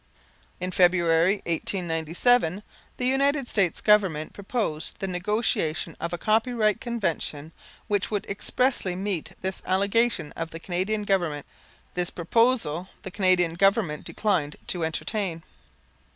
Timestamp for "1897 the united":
1.45-3.47